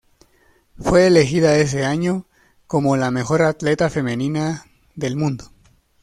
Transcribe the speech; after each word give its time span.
Fue 0.79 1.05
elegida 1.05 1.59
ese 1.59 1.85
año 1.85 2.25
como 2.65 2.97
la 2.97 3.11
mejor 3.11 3.43
atleta 3.43 3.87
femenina 3.87 4.65
del 4.95 5.15
mundo. 5.15 5.51